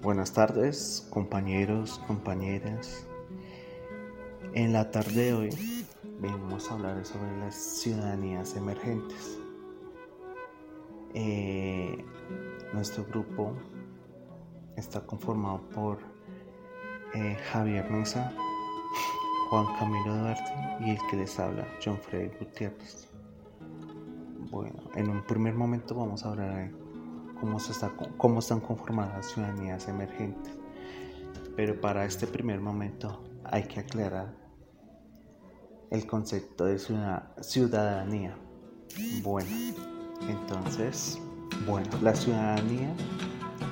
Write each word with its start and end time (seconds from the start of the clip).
Buenas 0.00 0.32
tardes, 0.32 1.08
compañeros, 1.10 2.00
compañeras. 2.06 3.04
En 4.54 4.72
la 4.72 4.92
tarde 4.92 5.24
de 5.24 5.34
hoy 5.34 5.86
venimos 6.20 6.70
a 6.70 6.74
hablar 6.74 7.04
sobre 7.04 7.36
las 7.38 7.56
ciudadanías 7.56 8.54
emergentes. 8.54 9.40
Eh, 11.14 12.04
nuestro 12.72 13.04
grupo 13.06 13.56
está 14.76 15.00
conformado 15.00 15.62
por 15.74 15.98
eh, 17.14 17.36
Javier 17.50 17.90
Mesa, 17.90 18.32
Juan 19.50 19.66
Camilo 19.80 20.16
Duarte 20.16 20.52
y 20.78 20.90
el 20.90 20.98
que 21.10 21.16
les 21.16 21.40
habla, 21.40 21.66
John 21.84 21.98
Freddy 21.98 22.30
Gutiérrez. 22.38 23.08
Bueno, 24.52 24.78
en 24.94 25.10
un 25.10 25.24
primer 25.24 25.54
momento 25.54 25.96
vamos 25.96 26.24
a 26.24 26.28
hablar 26.28 26.54
de 26.54 26.87
cómo, 27.40 27.58
se 27.58 27.72
está, 27.72 27.92
cómo 28.16 28.40
están 28.40 28.60
conformadas 28.60 29.16
las 29.16 29.26
ciudadanías 29.26 29.88
emergentes. 29.88 30.54
Pero 31.56 31.80
para 31.80 32.04
este 32.04 32.26
primer 32.26 32.60
momento 32.60 33.24
hay 33.44 33.64
que 33.64 33.80
aclarar 33.80 34.34
el 35.90 36.06
concepto 36.06 36.66
de 36.66 36.78
ciudadanía. 36.78 38.36
Bueno, 39.22 39.50
entonces, 40.28 41.18
bueno, 41.66 41.88
la 42.02 42.14
ciudadanía 42.14 42.94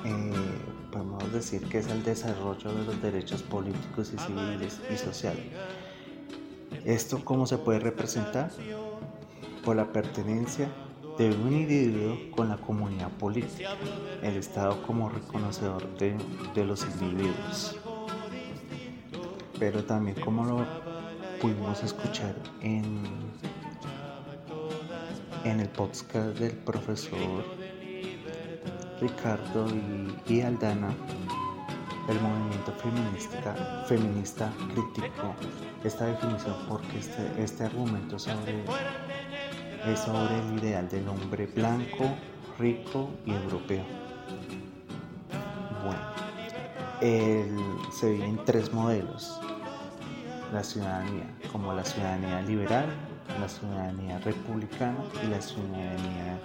eh, 0.05 0.33
podemos 0.91 1.31
decir 1.31 1.67
que 1.69 1.79
es 1.79 1.87
el 1.87 2.03
desarrollo 2.03 2.73
de 2.73 2.85
los 2.85 3.01
derechos 3.01 3.43
políticos 3.43 4.11
y 4.13 4.17
civiles 4.17 4.81
y 4.91 4.97
sociales. 4.97 5.45
¿Esto 6.85 7.23
cómo 7.23 7.45
se 7.45 7.57
puede 7.57 7.79
representar? 7.79 8.51
Por 9.63 9.75
la 9.75 9.91
pertenencia 9.91 10.69
de 11.17 11.31
un 11.31 11.53
individuo 11.53 12.17
con 12.31 12.49
la 12.49 12.57
comunidad 12.57 13.09
política, 13.11 13.75
el 14.21 14.37
Estado 14.37 14.81
como 14.83 15.09
reconocedor 15.09 15.83
de, 15.97 16.65
los 16.65 16.83
individuos. 16.85 17.75
Pero 19.59 19.83
también 19.83 20.19
como 20.21 20.45
lo 20.45 20.65
pudimos 21.41 21.83
escuchar 21.83 22.35
en, 22.61 23.03
en 25.43 25.59
el 25.59 25.69
podcast 25.69 26.37
del 26.37 26.53
profesor 26.53 27.43
Ricardo 29.01 29.67
y, 30.27 30.41
Aldana, 30.41 30.93
el 32.09 32.21
movimiento 32.21 32.73
feminista, 32.73 33.85
feminista 33.87 34.53
criticó 34.73 35.35
esta 35.83 36.05
definición 36.05 36.55
porque 36.67 36.99
este, 36.99 37.43
este 37.43 37.63
argumento 37.65 38.17
sobre 38.17 38.63
es 39.85 39.99
sobre 39.99 40.39
el 40.39 40.57
ideal 40.59 40.89
del 40.89 41.07
hombre 41.07 41.45
blanco, 41.47 42.15
rico 42.57 43.09
y 43.25 43.31
europeo. 43.31 43.83
Bueno, 45.83 46.01
se 47.91 48.09
ve 48.09 48.25
en 48.25 48.43
tres 48.45 48.73
modelos. 48.73 49.39
La 50.51 50.63
ciudadanía, 50.63 51.25
como 51.51 51.73
la 51.73 51.83
ciudadanía 51.83 52.41
liberal, 52.41 52.85
la 53.39 53.49
ciudadanía 53.49 54.19
republicana 54.19 54.97
y 55.23 55.27
la 55.27 55.41
ciudadanía 55.41 56.39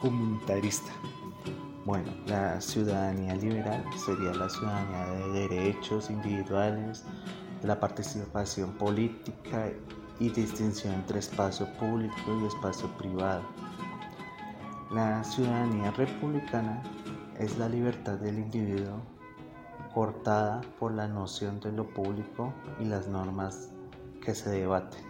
comunitarista. 0.00 0.92
Bueno, 1.84 2.12
la 2.26 2.60
ciudadanía 2.60 3.36
liberal 3.36 3.84
sería 4.04 4.34
la 4.34 4.48
ciudadanía 4.48 5.06
de 5.06 5.48
derechos 5.48 6.10
individuales, 6.10 7.04
de 7.62 7.68
la 7.68 7.78
participación 7.78 8.72
política 8.72 9.70
y 10.18 10.30
distinción 10.30 10.94
entre 10.94 11.18
espacio 11.18 11.66
público 11.78 12.14
y 12.40 12.46
espacio 12.46 12.88
privado. 12.96 13.42
La 14.90 15.22
ciudadanía 15.24 15.90
republicana 15.90 16.82
es 17.38 17.58
la 17.58 17.68
libertad 17.68 18.14
del 18.14 18.38
individuo 18.38 19.00
cortada 19.92 20.60
por 20.78 20.92
la 20.92 21.08
noción 21.08 21.60
de 21.60 21.72
lo 21.72 21.88
público 21.88 22.52
y 22.80 22.84
las 22.84 23.08
normas 23.08 23.70
que 24.24 24.34
se 24.34 24.50
debaten. 24.50 25.00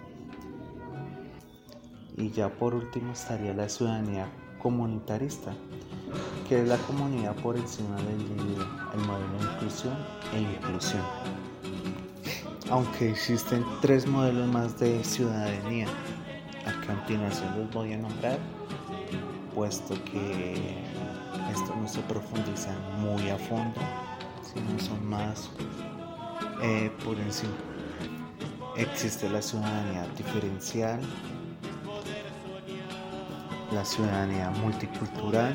Y 2.16 2.30
ya 2.30 2.48
por 2.48 2.74
último 2.74 3.12
estaría 3.12 3.52
la 3.52 3.68
ciudadanía 3.68 4.28
comunitarista, 4.58 5.52
que 6.48 6.62
es 6.62 6.68
la 6.68 6.78
comunidad 6.78 7.36
por 7.36 7.56
encima 7.56 7.96
del 7.96 8.20
individuo, 8.20 8.66
el 8.94 9.00
modelo 9.00 9.38
de 9.38 9.44
inclusión 9.44 9.96
e 10.32 10.40
inclusión 10.40 11.02
aunque 12.70 13.10
existen 13.10 13.64
tres 13.80 14.06
modelos 14.06 14.48
más 14.48 14.78
de 14.78 15.02
ciudadanía. 15.04 15.86
A 16.66 16.86
continuación 16.86 17.56
los 17.58 17.70
voy 17.72 17.92
a 17.92 17.98
nombrar, 17.98 18.38
puesto 19.54 19.94
que 20.04 20.76
esto 21.52 21.74
no 21.80 21.88
se 21.88 22.00
profundiza 22.00 22.72
muy 22.98 23.30
a 23.30 23.38
fondo, 23.38 23.80
sino 24.42 24.78
son 24.80 25.08
más 25.08 25.48
eh, 26.62 26.90
por 27.04 27.16
encima. 27.18 27.52
Existe 28.76 29.30
la 29.30 29.40
ciudadanía 29.40 30.06
diferencial, 30.18 31.00
la 33.72 33.84
ciudadanía 33.84 34.50
multicultural 34.50 35.54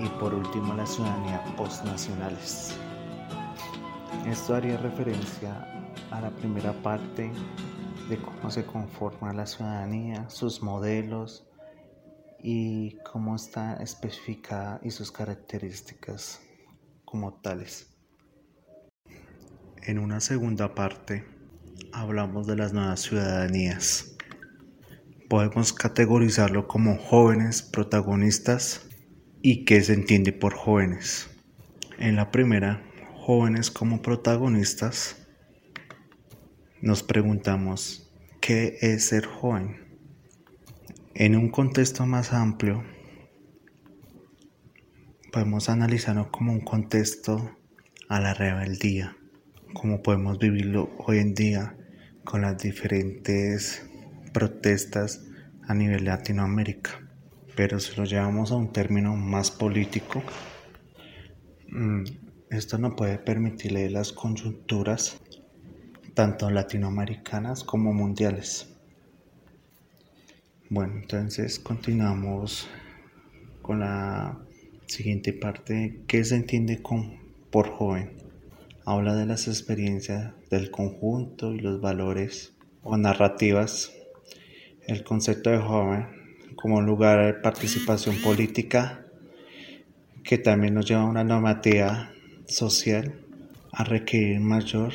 y 0.00 0.08
por 0.20 0.34
último 0.34 0.74
la 0.74 0.86
ciudadanía 0.86 1.42
postnacionales. 1.56 2.74
Esto 4.26 4.56
haría 4.56 4.76
referencia 4.78 5.83
a 6.10 6.20
la 6.20 6.30
primera 6.30 6.72
parte 6.82 7.30
de 8.08 8.16
cómo 8.18 8.50
se 8.50 8.64
conforma 8.64 9.32
la 9.32 9.46
ciudadanía, 9.46 10.28
sus 10.28 10.62
modelos 10.62 11.46
y 12.42 12.98
cómo 13.10 13.36
está 13.36 13.76
especificada 13.76 14.80
y 14.82 14.90
sus 14.90 15.10
características 15.10 16.40
como 17.04 17.34
tales. 17.34 17.90
En 19.82 19.98
una 19.98 20.20
segunda 20.20 20.74
parte 20.74 21.24
hablamos 21.92 22.46
de 22.46 22.56
las 22.56 22.72
nuevas 22.72 23.00
ciudadanías. 23.00 24.16
Podemos 25.28 25.72
categorizarlo 25.72 26.68
como 26.68 26.98
jóvenes 26.98 27.62
protagonistas 27.62 28.88
y 29.40 29.64
qué 29.64 29.80
se 29.80 29.94
entiende 29.94 30.32
por 30.32 30.54
jóvenes. 30.54 31.30
En 31.98 32.16
la 32.16 32.30
primera, 32.30 32.82
jóvenes 33.14 33.70
como 33.70 34.02
protagonistas 34.02 35.23
nos 36.84 37.02
preguntamos, 37.02 38.12
¿qué 38.42 38.76
es 38.82 39.06
ser 39.06 39.24
joven? 39.24 39.98
En 41.14 41.34
un 41.34 41.48
contexto 41.48 42.04
más 42.04 42.34
amplio, 42.34 42.84
podemos 45.32 45.70
analizarlo 45.70 46.30
como 46.30 46.52
un 46.52 46.60
contexto 46.60 47.56
a 48.10 48.20
la 48.20 48.34
rebeldía, 48.34 49.16
como 49.72 50.02
podemos 50.02 50.38
vivirlo 50.38 50.90
hoy 50.98 51.20
en 51.20 51.32
día 51.32 51.74
con 52.22 52.42
las 52.42 52.58
diferentes 52.58 53.88
protestas 54.34 55.24
a 55.66 55.72
nivel 55.72 56.04
Latinoamérica. 56.04 57.00
Pero 57.56 57.80
si 57.80 57.96
lo 57.96 58.04
llevamos 58.04 58.52
a 58.52 58.56
un 58.56 58.74
término 58.74 59.16
más 59.16 59.50
político, 59.50 60.22
mm, 61.70 62.04
esto 62.50 62.76
no 62.76 62.94
puede 62.94 63.16
permitirle 63.16 63.88
las 63.88 64.12
conjunturas 64.12 65.18
tanto 66.14 66.48
latinoamericanas 66.48 67.64
como 67.64 67.92
mundiales. 67.92 68.68
Bueno, 70.70 70.94
entonces 70.96 71.58
continuamos 71.58 72.68
con 73.62 73.80
la 73.80 74.38
siguiente 74.86 75.32
parte. 75.32 76.02
¿Qué 76.06 76.24
se 76.24 76.36
entiende 76.36 76.80
con, 76.82 77.18
por 77.50 77.68
joven? 77.68 78.12
Habla 78.86 79.16
de 79.16 79.26
las 79.26 79.48
experiencias 79.48 80.32
del 80.50 80.70
conjunto 80.70 81.52
y 81.52 81.58
los 81.58 81.80
valores 81.80 82.54
o 82.82 82.96
narrativas. 82.96 83.92
El 84.86 85.02
concepto 85.02 85.50
de 85.50 85.58
joven 85.58 86.06
como 86.56 86.80
lugar 86.80 87.26
de 87.26 87.34
participación 87.34 88.16
política 88.22 89.04
que 90.22 90.38
también 90.38 90.74
nos 90.74 90.86
lleva 90.86 91.02
a 91.02 91.06
una 91.06 91.24
normativa 91.24 92.12
social 92.46 93.20
a 93.72 93.84
requerir 93.84 94.40
mayor 94.40 94.92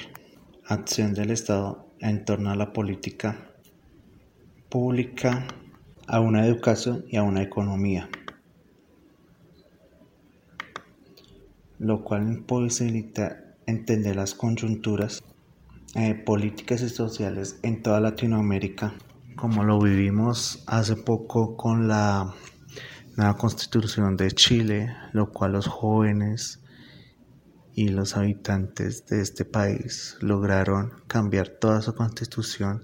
acción 0.69 1.15
del 1.15 1.31
Estado 1.31 1.87
en 1.99 2.23
torno 2.25 2.51
a 2.51 2.55
la 2.55 2.73
política 2.73 3.49
pública, 4.69 5.47
a 6.07 6.19
una 6.19 6.45
educación 6.45 7.05
y 7.09 7.17
a 7.17 7.23
una 7.23 7.41
economía, 7.41 8.07
lo 11.79 12.03
cual 12.03 12.21
imposibilita 12.27 13.55
entender 13.65 14.15
las 14.15 14.35
conjunturas 14.35 15.23
eh, 15.95 16.13
políticas 16.13 16.83
y 16.83 16.89
sociales 16.89 17.59
en 17.63 17.81
toda 17.81 17.99
Latinoamérica, 17.99 18.93
como 19.35 19.63
lo 19.63 19.79
vivimos 19.79 20.63
hace 20.67 20.95
poco 20.95 21.57
con 21.57 21.87
la 21.87 22.31
nueva 23.17 23.37
constitución 23.37 24.15
de 24.17 24.29
Chile, 24.31 24.95
lo 25.13 25.31
cual 25.31 25.53
los 25.53 25.65
jóvenes 25.65 26.58
y 27.73 27.89
los 27.89 28.17
habitantes 28.17 29.05
de 29.05 29.21
este 29.21 29.45
país 29.45 30.17
lograron 30.21 30.91
cambiar 31.07 31.49
toda 31.49 31.81
su 31.81 31.95
constitución 31.95 32.81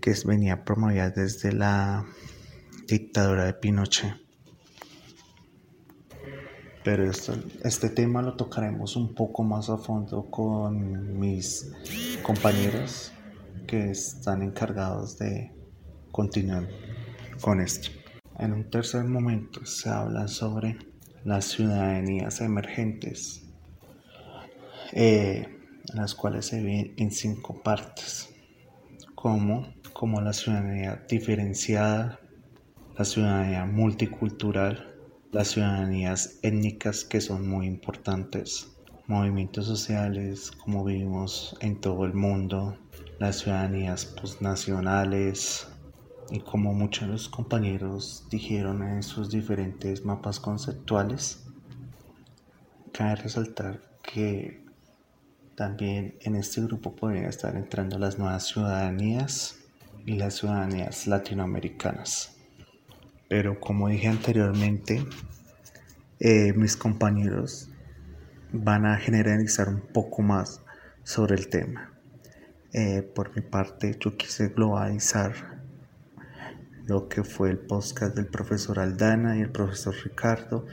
que 0.00 0.14
venía 0.24 0.64
promovida 0.64 1.10
desde 1.10 1.52
la 1.52 2.04
dictadura 2.86 3.44
de 3.44 3.54
Pinochet. 3.54 4.28
pero 6.88 7.10
esto, 7.10 7.34
este 7.64 7.90
tema 7.90 8.22
lo 8.22 8.34
tocaremos 8.34 8.96
un 8.96 9.14
poco 9.14 9.42
más 9.42 9.68
a 9.68 9.76
fondo 9.76 10.30
con 10.30 11.18
mis 11.18 11.70
compañeros 12.22 13.12
que 13.66 13.90
están 13.90 14.42
encargados 14.42 15.18
de 15.18 15.52
continuar 16.10 16.66
con 17.42 17.60
esto. 17.60 17.90
En 18.38 18.54
un 18.54 18.70
tercer 18.70 19.04
momento 19.04 19.66
se 19.66 19.90
habla 19.90 20.28
sobre 20.28 20.78
las 21.24 21.46
ciudadanías 21.46 22.40
emergentes, 22.40 23.44
eh, 24.92 25.48
las 25.94 26.14
cuales 26.14 26.46
se 26.46 26.62
ven 26.62 26.94
en 26.96 27.10
cinco 27.10 27.62
partes, 27.62 28.34
como, 29.14 29.74
como 29.92 30.20
la 30.20 30.32
ciudadanía 30.32 31.04
diferenciada, 31.08 32.20
la 32.96 33.04
ciudadanía 33.04 33.64
multicultural, 33.64 34.94
las 35.32 35.48
ciudadanías 35.48 36.38
étnicas 36.42 37.04
que 37.04 37.20
son 37.20 37.48
muy 37.48 37.66
importantes, 37.66 38.68
movimientos 39.06 39.66
sociales 39.66 40.50
como 40.50 40.84
vivimos 40.84 41.56
en 41.60 41.80
todo 41.80 42.04
el 42.04 42.14
mundo, 42.14 42.78
las 43.18 43.40
ciudadanías 43.40 44.04
postnacionales 44.04 45.68
y 46.30 46.40
como 46.40 46.74
muchos 46.74 47.06
de 47.06 47.12
los 47.12 47.28
compañeros 47.28 48.26
dijeron 48.30 48.82
en 48.82 49.02
sus 49.02 49.30
diferentes 49.30 50.04
mapas 50.04 50.40
conceptuales, 50.40 51.46
cabe 52.92 53.16
resaltar 53.16 53.80
que 54.02 54.64
también 55.54 56.16
en 56.20 56.36
este 56.36 56.60
grupo 56.60 56.94
podrían 56.94 57.24
estar 57.24 57.56
entrando 57.56 57.98
las 57.98 58.18
nuevas 58.18 58.46
ciudadanías 58.46 59.56
y 60.06 60.12
las 60.12 60.34
ciudadanías 60.34 61.06
latinoamericanas. 61.06 62.36
Pero 63.28 63.58
como 63.58 63.88
dije 63.88 64.08
anteriormente, 64.08 65.04
eh, 66.20 66.52
mis 66.54 66.76
compañeros 66.76 67.70
van 68.52 68.86
a 68.86 68.96
generalizar 68.96 69.68
un 69.68 69.80
poco 69.80 70.22
más 70.22 70.62
sobre 71.04 71.36
el 71.36 71.48
tema. 71.48 71.92
Eh, 72.72 73.02
por 73.02 73.34
mi 73.34 73.42
parte, 73.42 73.96
yo 73.98 74.16
quise 74.16 74.48
globalizar 74.48 75.57
lo 76.88 77.06
que 77.06 77.22
fue 77.22 77.50
el 77.50 77.58
podcast 77.58 78.16
del 78.16 78.26
profesor 78.26 78.78
Aldana 78.80 79.36
y 79.36 79.42
el 79.42 79.50
profesor 79.50 79.94
Ricardo 80.02 80.64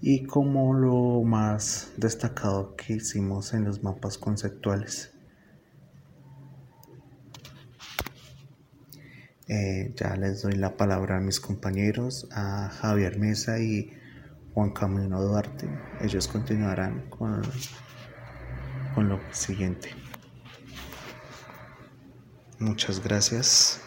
y 0.00 0.24
como 0.24 0.72
lo 0.72 1.22
más 1.22 1.92
destacado 1.98 2.74
que 2.76 2.94
hicimos 2.94 3.52
en 3.52 3.64
los 3.64 3.82
mapas 3.82 4.16
conceptuales. 4.16 5.12
Eh, 9.48 9.92
ya 9.96 10.16
les 10.16 10.40
doy 10.40 10.54
la 10.54 10.78
palabra 10.78 11.18
a 11.18 11.20
mis 11.20 11.40
compañeros, 11.40 12.26
a 12.32 12.70
Javier 12.70 13.18
Mesa 13.18 13.58
y 13.58 13.90
Juan 14.54 14.70
Camino 14.70 15.20
Duarte. 15.20 15.68
Ellos 16.00 16.26
continuarán 16.26 17.10
con, 17.10 17.42
con 18.94 19.10
lo 19.10 19.20
siguiente. 19.32 19.90
Muchas 22.58 23.02
gracias. 23.02 23.82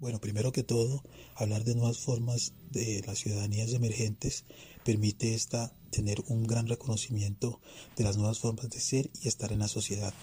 Bueno, 0.00 0.20
primero 0.20 0.52
que 0.52 0.62
todo, 0.62 1.02
hablar 1.34 1.64
de 1.64 1.74
nuevas 1.74 1.98
formas 1.98 2.52
de 2.70 3.02
las 3.04 3.18
ciudadanías 3.18 3.72
emergentes 3.72 4.44
permite 4.84 5.34
esta 5.34 5.72
tener 5.90 6.22
un 6.28 6.46
gran 6.46 6.68
reconocimiento 6.68 7.60
de 7.96 8.04
las 8.04 8.16
nuevas 8.16 8.38
formas 8.38 8.70
de 8.70 8.78
ser 8.78 9.10
y 9.20 9.26
estar 9.26 9.50
en 9.50 9.58
la 9.58 9.66
sociedad. 9.66 10.14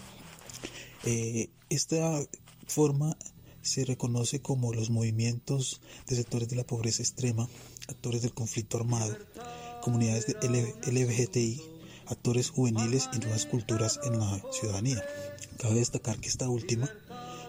Eh, 1.04 1.50
esta 1.70 2.26
forma 2.68 3.18
se 3.62 3.84
reconoce 3.84 4.42
como 4.42 4.72
los 4.72 4.90
movimientos 4.90 5.82
de 6.08 6.16
sectores 6.16 6.48
de 6.48 6.56
la 6.56 6.66
pobreza 6.66 7.04
extrema, 7.04 7.50
actores 7.90 8.22
del 8.22 8.34
conflicto 8.34 8.78
armado, 8.78 9.18
comunidades 9.82 10.28
de 10.28 10.36
LGBTI, 10.90 11.62
actores 12.06 12.50
juveniles 12.50 13.10
y 13.14 13.20
nuevas 13.20 13.46
culturas 13.46 14.00
en 14.06 14.20
la 14.20 14.42
ciudadanía. 14.52 15.04
Cabe 15.58 15.76
destacar 15.76 16.18
que 16.20 16.30
esta 16.30 16.48
última 16.48 16.90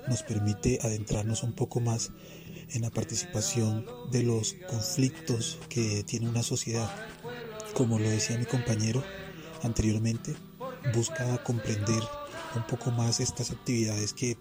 nos 0.09 0.23
permite 0.23 0.79
adentrarnos 0.83 1.43
un 1.43 1.53
poco 1.53 1.81
más 1.81 2.11
en 2.71 2.83
la 2.83 2.91
participación 2.91 3.87
de 4.11 4.23
los 4.23 4.57
conflictos 4.69 5.59
que 5.69 6.05
tiene 6.05 6.29
una 6.29 6.43
sociedad. 6.43 6.91
Como 7.75 7.99
lo 7.99 8.09
decía 8.09 8.39
mi 8.39 8.47
compañero 8.47 9.03
anteriormente, 9.63 10.35
busca 10.95 11.43
comprender 11.43 12.03
un 12.55 12.67
poco 12.67 12.91
más 12.91 13.21
estas 13.21 13.51
actividades 13.51 14.13
que, 14.13 14.37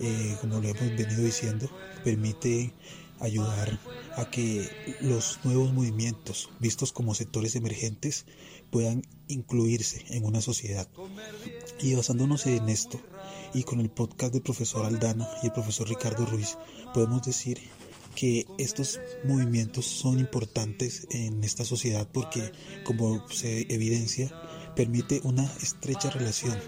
eh, 0.00 0.36
como 0.40 0.60
lo 0.60 0.68
hemos 0.68 0.96
venido 0.96 1.22
diciendo, 1.22 1.68
permite 2.04 2.72
ayudar 3.20 3.78
a 4.16 4.30
que 4.30 4.68
los 5.00 5.40
nuevos 5.44 5.72
movimientos, 5.72 6.50
vistos 6.60 6.92
como 6.92 7.14
sectores 7.14 7.56
emergentes, 7.56 8.26
puedan 8.70 9.02
incluirse 9.28 10.04
en 10.10 10.24
una 10.24 10.40
sociedad. 10.40 10.88
Y 11.80 11.94
basándonos 11.94 12.46
en 12.46 12.68
esto, 12.68 13.00
y 13.54 13.62
con 13.62 13.80
el 13.80 13.90
podcast 13.90 14.32
del 14.32 14.42
profesor 14.42 14.84
Aldana 14.84 15.28
y 15.42 15.46
el 15.46 15.52
profesor 15.52 15.88
Ricardo 15.88 16.26
Ruiz, 16.26 16.56
podemos 16.92 17.22
decir 17.22 17.58
que 18.14 18.46
estos 18.58 18.98
movimientos 19.24 19.84
son 19.84 20.18
importantes 20.18 21.06
en 21.10 21.44
esta 21.44 21.64
sociedad 21.64 22.08
porque, 22.12 22.52
como 22.84 23.28
se 23.28 23.72
evidencia, 23.72 24.32
permite 24.74 25.20
una 25.24 25.44
estrecha 25.62 26.10
relación 26.10 26.58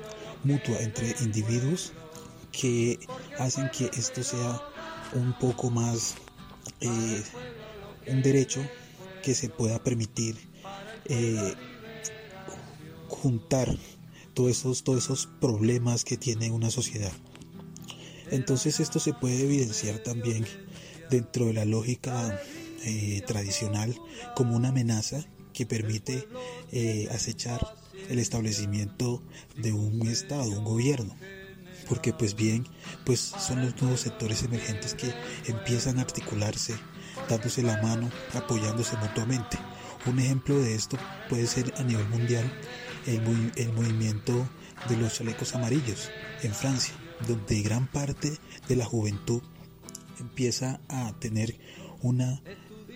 mutua 0.45 0.79
entre 0.81 1.15
individuos 1.21 1.93
que 2.53 2.99
hacen 3.39 3.71
que 3.71 3.87
esto 3.97 4.23
sea 4.23 4.61
un 5.15 5.37
poco 5.39 5.71
más 5.71 6.17
eh, 6.81 7.23
un 8.07 8.23
derecho 8.23 8.61
que 9.23 9.35
se 9.35 9.49
pueda 9.49 9.83
permitir 9.83 10.37
eh, 11.07 11.55
juntar 13.09 13.77
todos 14.39 14.51
esos, 14.53 14.85
todos 14.85 15.03
esos 15.03 15.27
problemas 15.41 16.05
que 16.05 16.17
tiene 16.17 16.53
una 16.53 16.71
sociedad. 16.71 17.11
Entonces 18.31 18.79
esto 18.79 19.01
se 19.01 19.13
puede 19.13 19.43
evidenciar 19.43 19.99
también 19.99 20.47
dentro 21.11 21.47
de 21.47 21.55
la 21.55 21.65
lógica 21.65 22.41
eh, 22.85 23.21
tradicional 23.27 23.97
como 24.37 24.55
una 24.55 24.69
amenaza 24.69 25.25
que 25.53 25.67
permite 25.67 26.29
acechar 27.11 27.75
el 28.09 28.21
establecimiento 28.21 29.25
de 29.57 29.73
un 29.73 30.07
Estado, 30.07 30.51
un 30.51 30.65
gobierno. 30.65 31.17
Porque 31.89 32.13
pues 32.13 32.37
bien, 32.37 32.65
pues 33.05 33.19
son 33.19 33.65
los 33.65 33.83
nuevos 33.83 34.03
sectores 34.03 34.45
emergentes 34.45 34.95
que 34.95 35.13
empiezan 35.47 35.99
a 35.99 36.03
articularse, 36.03 36.77
dándose 37.29 37.65
la 37.65 37.83
mano, 37.83 38.09
apoyándose 38.35 38.97
mutuamente. 38.99 39.59
Un 40.07 40.21
ejemplo 40.21 40.57
de 40.61 40.77
esto 40.77 40.97
puede 41.29 41.49
ser 41.49 41.75
a 41.77 41.83
nivel 41.83 42.09
mundial 42.09 42.49
el, 43.09 43.73
movimiento 43.73 44.49
de 44.89 44.97
los 44.97 45.15
chalecos 45.15 45.55
amarillos 45.55 46.11
en 46.43 46.55
Francia, 46.55 46.95
donde 47.27 47.63
gran 47.63 47.87
parte 47.87 48.39
de 48.69 48.77
la 48.77 48.85
juventud 48.85 49.43
empieza 50.21 50.81
a 50.89 51.13
tener 51.19 51.59
una 52.03 52.43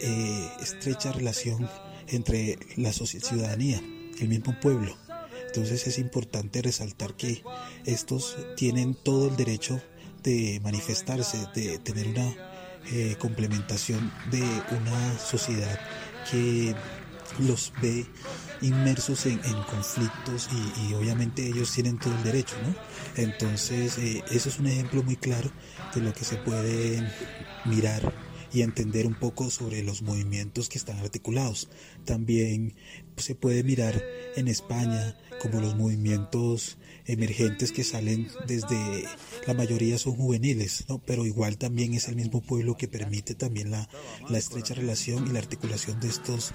eh, 0.01 0.49
estrecha 0.61 1.13
relación 1.13 1.69
entre 2.09 2.59
la 2.77 2.93
ciudadanía, 2.93 3.81
el 4.21 4.29
mismo 4.29 4.59
pueblo, 4.61 4.97
entonces 5.55 5.87
es 5.87 5.99
importante 5.99 6.63
resaltar 6.63 7.15
que 7.15 7.43
estos 7.85 8.39
tienen 8.57 8.95
todo 8.95 9.29
el 9.29 9.37
derecho 9.37 9.83
de 10.23 10.61
manifestarse, 10.63 11.47
de 11.55 11.79
tener 11.79 12.09
una 12.09 12.35
eh, 12.91 13.17
complementación 13.19 14.11
de 14.31 14.41
una 14.41 15.19
sociedad 15.19 15.79
que 16.31 16.75
los 17.39 17.71
ve 17.83 18.07
inmersos 18.63 19.27
en, 19.27 19.39
conflictos 19.69 20.49
y, 20.89 20.95
obviamente 20.95 21.47
ellos 21.47 21.73
tienen 21.73 21.99
todo 21.99 22.15
el 22.15 22.23
derecho, 22.23 22.57
¿no? 22.63 22.75
Entonces 23.17 23.99
eh, 23.99 24.23
eso 24.31 24.49
es 24.49 24.59
un 24.59 24.67
ejemplo 24.67 25.03
muy 25.03 25.17
claro 25.17 25.51
de 25.95 26.01
lo 26.01 26.13
que 26.13 26.25
se 26.25 26.37
puede 26.37 27.07
mirar 27.65 28.13
y 28.53 28.63
entender 28.63 29.07
un 29.07 29.15
poco 29.15 29.51
sobre 29.51 29.83
los 29.83 30.03
movimientos 30.03 30.69
que 30.69 30.79
están 30.79 30.99
articulados. 30.99 31.69
También 32.05 32.75
se 33.17 33.35
puede 33.35 33.63
mirar 33.63 34.03
en 34.37 34.49
España 34.49 35.17
como 35.41 35.61
los 35.61 35.75
movimientos 35.75 36.79
emergentes 37.07 37.73
que 37.73 37.83
salen 37.83 38.29
desde 38.47 39.05
la 39.47 39.55
mayoría 39.55 39.99
son 39.99 40.15
juveniles, 40.15 40.85
¿no? 40.89 40.99
pero 40.99 41.27
igual 41.27 41.59
también 41.59 41.95
es 41.95 42.09
el 42.09 42.17
mismo 42.17 42.41
pueblo 42.41 42.77
que 42.77 42.87
permite 42.87 43.35
también 43.35 43.71
la, 43.71 43.89
la 44.29 44.39
estrecha 44.39 44.75
relación 44.75 45.27
y 45.27 45.33
la 45.33 45.41
articulación 45.41 45.99
de 45.99 46.09
estos 46.09 46.53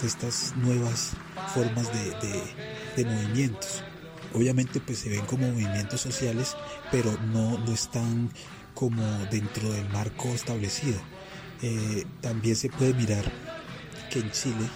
de 0.00 0.06
estas 0.06 0.54
nuevas 0.56 1.12
formas 1.54 1.88
de, 1.92 2.42
de, 2.96 3.04
movimientos. 3.10 3.82
Obviamente 4.34 4.80
pues 4.80 4.98
se 4.98 5.08
ven 5.08 5.24
como 5.26 5.48
movimientos 5.50 6.00
sociales, 6.00 6.56
pero 6.90 7.12
no, 7.32 7.58
no 7.58 7.72
están 7.72 8.30
como 8.74 9.02
dentro 9.30 9.70
del 9.72 9.88
marco 9.88 10.28
establecido. 10.28 11.00
Eh, 11.62 12.04
también 12.20 12.56
se 12.56 12.68
puede 12.68 12.92
mirar 12.94 13.24
que 14.10 14.20
en 14.20 14.30
Chile, 14.30 14.68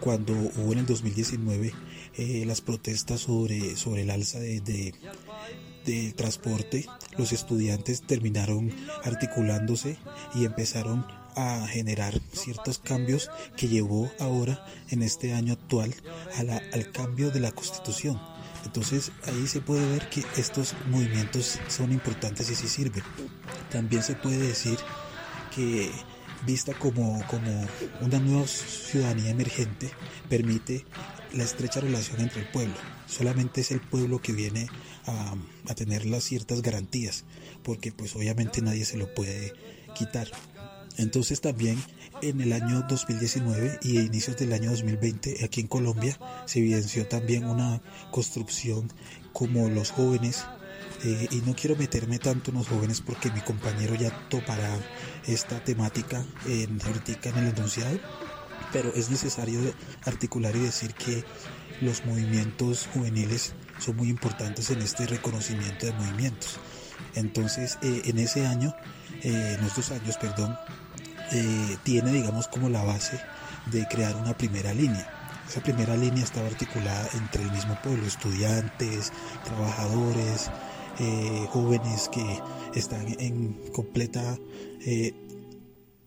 cuando 0.00 0.32
hubo 0.32 0.72
en 0.72 0.80
el 0.80 0.86
2019 0.86 1.72
eh, 2.16 2.44
las 2.46 2.60
protestas 2.60 3.20
sobre, 3.20 3.76
sobre 3.76 4.02
el 4.02 4.10
alza 4.10 4.38
de, 4.38 4.60
de, 4.60 6.12
transporte, 6.12 6.86
los 7.18 7.32
estudiantes 7.32 8.02
terminaron 8.02 8.70
articulándose 9.02 9.98
y 10.34 10.44
empezaron 10.44 11.04
a 11.40 11.66
generar 11.66 12.20
ciertos 12.32 12.78
cambios 12.78 13.30
que 13.56 13.68
llevó 13.68 14.10
ahora 14.18 14.66
en 14.90 15.02
este 15.02 15.32
año 15.32 15.54
actual 15.54 15.94
al 16.72 16.90
cambio 16.92 17.30
de 17.30 17.40
la 17.40 17.52
constitución. 17.52 18.20
Entonces 18.64 19.10
ahí 19.26 19.46
se 19.46 19.60
puede 19.60 19.86
ver 19.88 20.08
que 20.10 20.22
estos 20.36 20.74
movimientos 20.88 21.58
son 21.68 21.92
importantes 21.92 22.50
y 22.50 22.54
sí 22.54 22.68
sirven. 22.68 23.02
También 23.70 24.02
se 24.02 24.14
puede 24.14 24.38
decir 24.38 24.78
que 25.54 25.90
vista 26.46 26.74
como, 26.74 27.24
como 27.26 27.66
una 28.00 28.18
nueva 28.18 28.46
ciudadanía 28.46 29.30
emergente 29.30 29.90
permite 30.28 30.84
la 31.32 31.44
estrecha 31.44 31.80
relación 31.80 32.20
entre 32.20 32.42
el 32.42 32.48
pueblo. 32.48 32.74
Solamente 33.06 33.62
es 33.62 33.70
el 33.70 33.80
pueblo 33.80 34.20
que 34.20 34.32
viene 34.32 34.68
a, 35.06 35.34
a 35.68 35.74
tener 35.74 36.06
las 36.06 36.24
ciertas 36.24 36.62
garantías, 36.62 37.24
porque 37.62 37.92
pues 37.92 38.14
obviamente 38.14 38.62
nadie 38.62 38.84
se 38.84 38.96
lo 38.96 39.12
puede 39.14 39.52
quitar. 39.94 40.28
Entonces 40.96 41.40
también 41.40 41.82
en 42.22 42.40
el 42.40 42.52
año 42.52 42.84
2019 42.88 43.78
y 43.82 43.98
a 43.98 44.02
inicios 44.02 44.36
del 44.36 44.52
año 44.52 44.70
2020 44.70 45.44
aquí 45.44 45.60
en 45.60 45.66
Colombia 45.66 46.18
se 46.46 46.58
evidenció 46.58 47.06
también 47.06 47.44
una 47.44 47.80
construcción 48.10 48.92
como 49.32 49.68
los 49.70 49.90
jóvenes 49.90 50.44
eh, 51.04 51.28
y 51.30 51.36
no 51.46 51.54
quiero 51.54 51.76
meterme 51.76 52.18
tanto 52.18 52.50
en 52.50 52.58
los 52.58 52.68
jóvenes 52.68 53.00
porque 53.00 53.30
mi 53.30 53.40
compañero 53.40 53.94
ya 53.94 54.10
topará 54.28 54.78
esta 55.26 55.64
temática 55.64 56.26
en, 56.46 56.78
ahorita 56.82 57.30
en 57.30 57.36
el 57.38 57.48
enunciado 57.56 57.98
pero 58.72 58.92
es 58.94 59.10
necesario 59.10 59.60
articular 60.04 60.54
y 60.56 60.60
decir 60.60 60.94
que 60.94 61.24
los 61.80 62.04
movimientos 62.04 62.88
juveniles 62.92 63.54
son 63.78 63.96
muy 63.96 64.08
importantes 64.08 64.70
en 64.70 64.82
este 64.82 65.06
reconocimiento 65.06 65.86
de 65.86 65.92
movimientos. 65.92 66.60
Entonces, 67.14 67.78
eh, 67.82 68.02
en 68.04 68.18
ese 68.18 68.46
año, 68.46 68.74
eh, 69.22 69.56
en 69.58 69.64
estos 69.64 69.90
años, 69.90 70.16
perdón, 70.16 70.56
eh, 71.32 71.76
tiene, 71.82 72.12
digamos, 72.12 72.48
como 72.48 72.68
la 72.68 72.82
base 72.82 73.20
de 73.70 73.86
crear 73.88 74.16
una 74.16 74.36
primera 74.36 74.74
línea. 74.74 75.08
Esa 75.48 75.62
primera 75.62 75.96
línea 75.96 76.22
estaba 76.22 76.46
articulada 76.46 77.08
entre 77.14 77.42
el 77.42 77.50
mismo 77.50 77.76
pueblo, 77.82 78.06
estudiantes, 78.06 79.12
trabajadores, 79.44 80.50
jóvenes 81.48 82.10
que 82.12 82.40
están 82.74 83.06
en 83.18 83.54
completa 83.72 84.36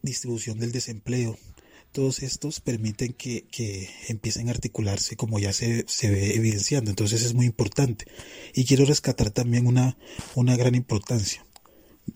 distribución 0.04 0.60
del 0.60 0.72
desempleo, 0.72 1.36
todos 1.94 2.24
estos 2.24 2.60
permiten 2.60 3.14
que, 3.14 3.46
empiecen 4.10 4.50
a 4.50 4.52
articularse 4.52 5.16
como 5.16 5.40
ya 5.40 5.54
se, 5.54 5.86
se, 5.88 6.10
ve 6.10 6.36
evidenciando. 6.36 6.90
Entonces 6.90 7.24
es 7.24 7.34
muy 7.34 7.46
importante. 7.46 8.06
Y 8.54 8.66
quiero 8.66 8.84
rescatar 8.86 9.30
también 9.30 9.68
una, 9.68 9.98
una 10.36 10.58
gran 10.58 10.76
importancia, 10.76 11.46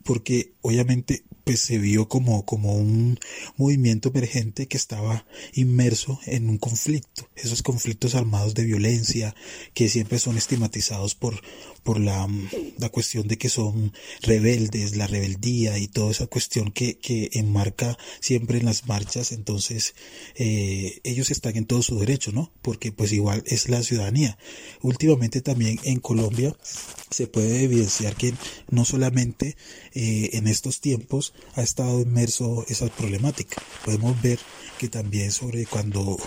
porque 0.03 0.53
obviamente 0.62 1.24
pues 1.44 1.62
se 1.62 1.77
vio 1.77 2.10
como, 2.10 2.44
como 2.44 2.75
un 2.75 3.17
movimiento 3.56 4.10
emergente 4.10 4.67
que 4.67 4.75
estaba 4.75 5.25
inmerso 5.53 6.20
en 6.25 6.50
un 6.50 6.58
conflicto, 6.58 7.29
esos 7.38 7.63
conflictos 7.63 8.15
armados 8.15 8.53
de 8.53 8.65
violencia 8.65 9.34
que 9.74 9.88
siempre 9.88 10.20
son 10.20 10.36
estigmatizados 10.38 11.15
por, 11.15 11.41
por 11.88 12.01
la, 12.01 12.27
la 12.79 12.89
cuestión 12.89 13.29
de 13.29 13.38
que 13.38 13.48
son 13.48 13.94
rebeldes, 14.22 14.98
la 14.98 15.08
rebeldía 15.08 15.77
y 15.77 15.88
toda 15.88 16.12
esa 16.12 16.27
cuestión 16.27 16.74
que, 16.74 16.98
que 16.98 17.29
enmarca 17.32 17.98
siempre 18.20 18.58
en 18.58 18.65
las 18.65 18.88
marchas, 18.88 19.32
entonces 19.32 19.96
eh, 20.36 21.00
ellos 21.06 21.32
están 21.32 21.56
en 21.56 21.65
todo 21.65 21.82
su 21.82 21.98
derecho, 21.98 22.34
¿no? 22.34 22.51
Porque 22.62 22.91
pues 22.91 23.13
igual 23.13 23.41
es 23.46 23.70
la 23.70 23.82
ciudadanía. 23.84 24.38
Últimamente 24.82 25.39
también 25.39 25.79
en 25.84 26.01
Colombia 26.01 26.53
se 27.10 27.27
puede 27.27 27.63
evidenciar 27.63 28.17
que 28.17 28.34
no 28.70 28.84
solamente 28.84 29.56
eh, 29.94 30.32
en 30.34 30.50
estos 30.50 30.82
tiempos 30.82 31.34
ha 31.56 31.62
estado 31.62 32.01
inmerso 32.01 32.65
esa 32.67 32.88
problemática. 32.88 33.63
Podemos 33.86 34.22
ver 34.22 34.39
que 34.77 34.89
también 34.89 35.32
sobre 35.32 35.65
cuando 35.65 36.17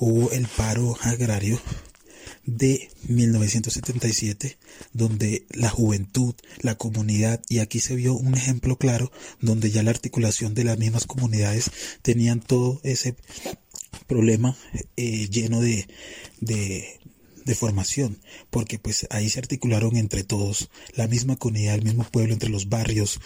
hubo 0.00 0.30
el 0.32 0.46
paro 0.48 0.98
agrario 1.00 1.58
de 2.48 2.88
1977, 3.08 4.56
donde 4.94 5.44
la 5.50 5.68
juventud, 5.68 6.34
la 6.62 6.76
comunidad, 6.76 7.42
y 7.48 7.58
aquí 7.58 7.78
se 7.78 7.94
vio 7.94 8.14
un 8.14 8.34
ejemplo 8.34 8.76
claro, 8.76 9.12
donde 9.40 9.70
ya 9.70 9.82
la 9.82 9.90
articulación 9.90 10.54
de 10.54 10.64
las 10.64 10.78
mismas 10.78 11.06
comunidades 11.06 11.70
tenían 12.00 12.40
todo 12.40 12.80
ese 12.84 13.16
problema 14.06 14.56
eh, 14.96 15.28
lleno 15.28 15.60
de, 15.60 15.86
de, 16.40 16.98
de 17.48 17.54
formación, 17.54 18.18
porque 18.50 18.78
pues 18.78 19.06
ahí 19.08 19.30
se 19.30 19.38
articularon 19.38 19.96
entre 19.96 20.22
todos, 20.22 20.70
la 20.94 21.08
misma 21.08 21.36
comunidad, 21.36 21.76
el 21.76 21.82
mismo 21.82 22.04
pueblo, 22.04 22.34
entre 22.34 22.50
los 22.50 22.68
barrios, 22.68 23.20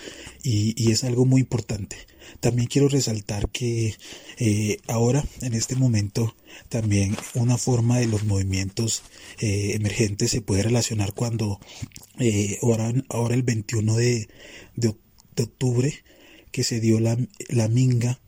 y, 0.45 0.93
es 0.93 1.02
algo 1.02 1.26
muy 1.26 1.41
importante. 1.41 1.97
También 2.38 2.69
quiero 2.69 2.88
resaltar 2.88 3.49
que 3.50 3.97
eh, 4.38 4.76
ahora, 4.87 5.25
en 5.41 5.55
este 5.55 5.75
momento, 5.75 6.37
también 6.69 7.17
una 7.35 7.59
forma 7.59 7.99
de 7.99 8.07
los 8.07 8.23
movimientos 8.25 9.02
eh, 9.41 9.73
emergentes 9.75 10.31
se 10.31 10.41
puede 10.41 10.62
relacionar 10.62 11.12
cuando 11.14 11.59
eh, 12.21 12.59
ahora, 12.62 13.35
el 13.35 13.43
21 13.43 13.97
de, 13.97 14.29
de, 14.76 14.95
octubre 15.43 16.05
que 16.52 16.62
se 16.62 16.79
dio 16.79 17.00
la, 17.00 17.19
la 17.49 17.67
minga 17.67 18.21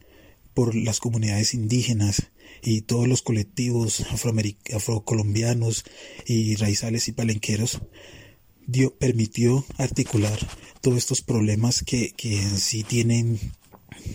por 0.54 0.74
las 0.74 0.98
comunidades 0.98 1.54
indígenas 1.54 2.32
y 2.64 2.80
todos 2.82 3.06
los 3.06 3.22
colectivos 3.22 4.04
afrocolombianos 4.72 5.84
y 6.26 6.56
raizales 6.56 7.08
y 7.08 7.12
palenqueros 7.12 7.82
dio, 8.66 8.96
permitió 8.96 9.64
articular 9.76 10.38
todos 10.80 10.96
estos 10.96 11.20
problemas 11.20 11.84
que, 11.84 12.12
que 12.12 12.40
en 12.40 12.58
sí 12.58 12.82
tienen 12.82 13.38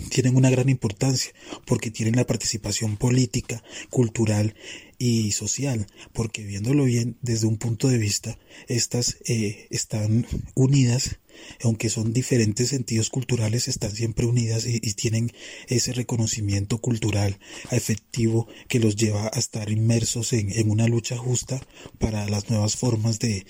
tienen 0.09 0.35
una 0.35 0.49
gran 0.49 0.69
importancia 0.69 1.31
porque 1.65 1.89
tienen 1.89 2.15
la 2.15 2.25
participación 2.25 2.97
política, 2.97 3.63
cultural 3.89 4.55
y 4.99 5.31
social, 5.31 5.87
porque 6.13 6.43
viéndolo 6.43 6.83
bien 6.83 7.17
desde 7.21 7.47
un 7.47 7.57
punto 7.57 7.87
de 7.87 7.97
vista, 7.97 8.37
estas 8.67 9.17
eh, 9.25 9.67
están 9.71 10.27
unidas 10.53 11.17
aunque 11.63 11.89
son 11.89 12.13
diferentes 12.13 12.69
sentidos 12.69 13.09
culturales, 13.09 13.67
están 13.67 13.91
siempre 13.91 14.25
unidas 14.25 14.65
y, 14.65 14.79
tienen 14.93 15.31
ese 15.67 15.93
reconocimiento 15.93 16.79
cultural 16.79 17.39
efectivo 17.71 18.47
que 18.67 18.79
los 18.79 18.95
lleva 18.95 19.27
a 19.33 19.39
estar 19.39 19.69
inmersos 19.69 20.33
en, 20.33 20.69
una 20.69 20.87
lucha 20.87 21.17
justa 21.17 21.61
para 21.99 22.27
las 22.27 22.49
nuevas 22.49 22.75
formas 22.75 23.19
de, 23.19 23.45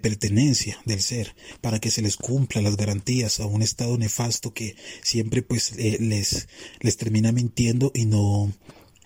pertenencia 0.00 0.78
del 0.86 1.00
ser, 1.00 1.34
para 1.60 1.78
que 1.78 1.90
se 1.90 2.02
les 2.02 2.16
cumpla 2.16 2.62
las 2.62 2.76
garantías 2.76 3.40
a 3.40 3.46
un 3.46 3.62
estado 3.62 3.98
nefasto 3.98 4.54
que 4.54 4.76
siempre 5.02 5.42
pues 5.42 5.72
eh, 5.76 5.98
les, 6.00 6.48
les 6.80 6.96
termina 6.96 7.32
mintiendo 7.32 7.90
y 7.94 8.06
no 8.06 8.52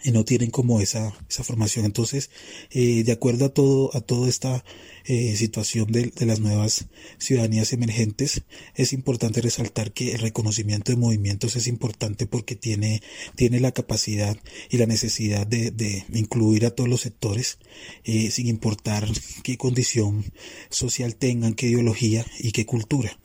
y 0.03 0.13
no 0.13 0.25
tienen 0.25 0.51
como 0.51 0.81
esa, 0.81 1.13
esa 1.29 1.45
formación. 1.45 1.85
Entonces, 1.85 2.31
eh, 2.71 3.05
de 3.05 3.13
acuerdo 3.13 3.47
a 3.47 3.49
todo, 3.51 3.91
a 3.95 4.01
toda 4.01 4.29
esta 4.29 4.65
eh, 5.05 5.37
situación 5.37 5.91
de, 5.91 6.13
las 6.27 6.41
nuevas 6.41 6.87
ciudadanías 7.19 7.73
emergentes, 7.73 8.43
es 8.75 8.93
importante 8.93 9.41
resaltar 9.41 9.93
que 9.93 10.13
el 10.13 10.21
reconocimiento 10.21 10.93
de 10.93 10.99
movimientos 10.99 11.57
es 11.57 11.67
importante 11.67 12.27
porque 12.27 12.57
tiene, 12.57 13.03
tiene 13.35 13.61
la 13.61 13.73
capacidad 13.73 14.37
y 14.71 14.79
la 14.79 14.87
necesidad 14.87 15.47
de, 15.47 15.71
de 15.71 16.05
incluir 16.13 16.67
a 16.67 16.71
todos 16.71 16.89
los 16.89 17.01
sectores, 17.01 17.59
eh, 18.05 18.31
sin 18.31 18.47
importar 18.47 19.09
qué 19.43 19.57
condición 19.57 20.25
social 20.71 21.17
tengan, 21.17 21.55
qué 21.55 21.67
ideología 21.69 22.25
y 22.39 22.53
qué 22.53 22.67
cultura 22.67 23.19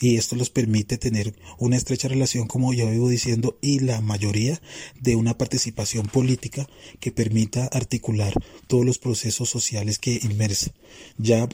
y 0.00 0.16
esto 0.16 0.36
les 0.36 0.50
permite 0.50 0.98
tener 0.98 1.34
una 1.58 1.76
estrecha 1.76 2.08
relación, 2.08 2.46
como 2.46 2.72
ya 2.72 2.88
vivo 2.88 3.08
diciendo, 3.08 3.58
y 3.60 3.80
la 3.80 4.00
mayoría 4.00 4.60
de 5.00 5.16
una 5.16 5.36
participación 5.36 6.06
política 6.06 6.68
que 7.00 7.12
permita 7.12 7.66
articular 7.66 8.32
todos 8.66 8.84
los 8.84 8.98
procesos 8.98 9.48
sociales 9.48 9.98
que 9.98 10.20
inmersa. 10.22 10.72
Ya 11.16 11.48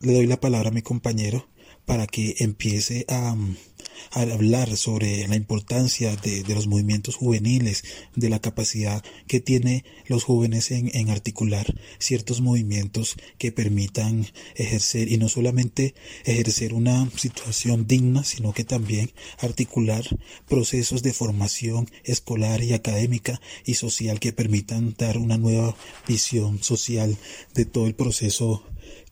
le 0.00 0.14
doy 0.14 0.26
la 0.26 0.40
palabra 0.40 0.70
a 0.70 0.72
mi 0.72 0.82
compañero 0.82 1.48
para 1.84 2.06
que 2.06 2.36
empiece 2.38 3.04
a, 3.08 3.36
hablar 4.12 4.76
sobre 4.76 5.26
la 5.28 5.36
importancia 5.36 6.16
de, 6.16 6.44
los 6.54 6.66
movimientos 6.66 7.16
juveniles, 7.16 7.84
de 8.16 8.28
la 8.28 8.40
capacidad 8.40 9.04
que 9.26 9.40
tienen 9.40 9.84
los 10.06 10.24
jóvenes 10.24 10.70
en, 10.70 11.10
articular 11.10 11.74
ciertos 11.98 12.40
movimientos 12.40 13.16
que 13.38 13.52
permitan 13.52 14.26
ejercer 14.54 15.10
y 15.10 15.16
no 15.16 15.28
solamente 15.28 15.94
ejercer 16.24 16.74
una 16.74 17.08
situación 17.16 17.86
digna, 17.86 18.24
sino 18.24 18.52
que 18.52 18.64
también 18.64 19.12
articular 19.38 20.04
procesos 20.48 21.02
de 21.02 21.12
formación 21.12 21.90
escolar 22.04 22.62
y 22.62 22.72
académica 22.72 23.40
y 23.64 23.74
social 23.74 24.20
que 24.20 24.32
permitan 24.32 24.94
dar 24.96 25.18
una 25.18 25.38
nueva 25.38 25.76
visión 26.06 26.62
social 26.62 27.16
de 27.54 27.64
todo 27.64 27.86
el 27.86 27.94
proceso 27.94 28.64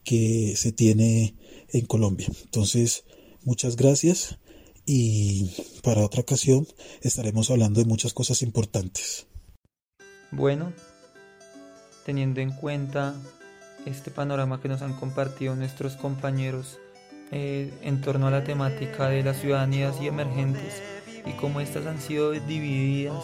que 0.05 0.55
se 0.57 0.73
tiene 0.73 1.35
en 1.73 1.87
Colombia. 1.87 2.29
Entonces, 2.45 3.05
muchas 3.45 3.77
gracias 3.77 4.39
y 4.89 5.45
para 5.83 6.01
otra 6.01 6.23
ocasión 6.23 6.67
estaremos 7.03 7.51
hablando 7.51 7.81
de 7.81 7.87
muchas 7.87 8.15
cosas 8.15 8.41
importantes. 8.41 9.27
Bueno, 10.31 10.73
teniendo 12.07 12.41
en 12.41 12.53
cuenta 12.53 13.15
este 13.85 14.11
panorama 14.11 14.63
que 14.63 14.69
nos 14.69 14.81
han 14.81 14.95
compartido 14.95 15.55
nuestros 15.55 15.97
compañeros 15.97 16.79
eh, 17.33 17.71
en 17.83 18.01
torno 18.01 18.29
a 18.29 18.31
la 18.31 18.45
temática 18.45 19.11
de 19.11 19.23
las 19.23 19.43
ciudadanías 19.43 20.01
y 20.01 20.07
emergentes, 20.07 20.83
y 21.27 21.33
cómo 21.33 21.61
estas 21.61 21.85
han 21.85 22.01
sido 22.01 22.31
divididas 22.31 23.23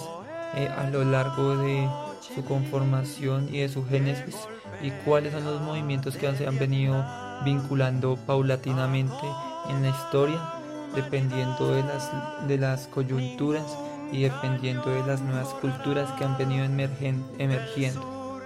eh, 0.57 0.69
a 0.69 0.91
lo 0.91 1.03
largo 1.03 1.57
de 1.57 1.89
su 2.35 2.45
conformación 2.45 3.49
y 3.51 3.61
de 3.61 3.71
su 3.71 3.87
génesis 3.87 4.37
y 4.83 4.91
cuáles 5.07 5.33
son 5.33 5.45
los 5.45 5.63
movimientos 5.63 6.17
que 6.17 6.31
se 6.37 6.47
han 6.47 6.59
venido 6.59 7.03
vinculando 7.43 8.17
paulatinamente 8.17 9.27
en 9.71 9.83
la 9.83 9.89
historia 9.89 10.54
dependiendo 10.95 11.75
de 11.75 11.83
las, 11.83 12.11
de 12.47 12.59
las 12.59 12.87
coyunturas 12.89 13.65
y 14.13 14.23
dependiendo 14.23 14.91
de 14.91 15.05
las 15.05 15.21
nuevas 15.21 15.49
culturas 15.55 16.11
que 16.13 16.25
han 16.25 16.37
venido 16.39 16.65
emergiendo. 16.65 18.41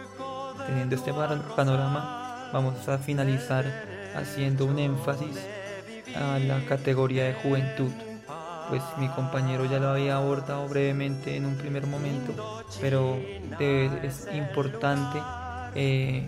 Teniendo 0.66 0.94
este 0.94 1.12
panorama, 1.12 2.50
vamos 2.52 2.88
a 2.88 2.98
finalizar 2.98 3.64
haciendo 4.14 4.66
un 4.66 4.78
énfasis 4.78 5.38
a 6.16 6.38
la 6.38 6.64
categoría 6.64 7.24
de 7.24 7.34
juventud. 7.34 7.90
Pues 8.68 8.82
mi 8.98 9.08
compañero 9.08 9.64
ya 9.64 9.78
lo 9.78 9.88
había 9.88 10.16
abordado 10.16 10.68
brevemente 10.68 11.36
en 11.36 11.46
un 11.46 11.56
primer 11.56 11.86
momento, 11.86 12.62
pero 12.80 13.16
es 14.02 14.28
importante 14.34 15.18
eh, 15.74 16.26